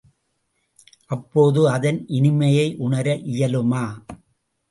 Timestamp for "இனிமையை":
2.09-2.65